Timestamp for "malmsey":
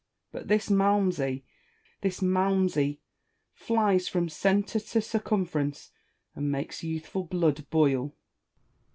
0.71-1.43, 2.23-3.01